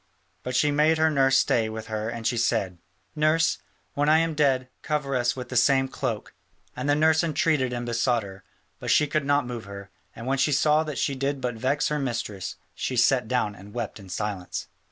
But 0.41 0.55
she 0.55 0.71
made 0.71 0.97
her 0.97 1.11
nurse 1.11 1.37
stay 1.37 1.69
with 1.69 1.85
her 1.85 2.09
and 2.09 2.25
she 2.25 2.35
said: 2.35 2.79
"Nurse, 3.15 3.59
when 3.93 4.09
I 4.09 4.17
am 4.17 4.33
dead, 4.33 4.67
cover 4.81 5.15
us 5.15 5.35
with 5.35 5.49
the 5.49 5.55
same 5.55 5.87
cloak." 5.87 6.33
And 6.75 6.89
the 6.89 6.95
nurse 6.95 7.23
entreated 7.23 7.71
and 7.71 7.85
besought 7.85 8.23
her, 8.23 8.43
but 8.79 8.89
she 8.89 9.05
could 9.05 9.25
not 9.25 9.45
move 9.45 9.65
her, 9.65 9.91
and 10.15 10.25
when 10.25 10.39
she 10.39 10.53
saw 10.53 10.83
that 10.85 10.97
she 10.97 11.13
did 11.13 11.39
but 11.39 11.53
vex 11.53 11.89
her 11.89 11.99
mistress, 11.99 12.55
she 12.73 12.95
sat 12.97 13.27
down 13.27 13.53
and 13.53 13.75
wept 13.75 13.99
in 13.99 14.09
silence. 14.09 14.69